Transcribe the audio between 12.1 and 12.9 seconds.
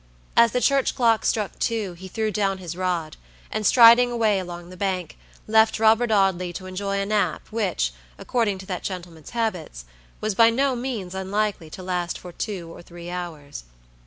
for two or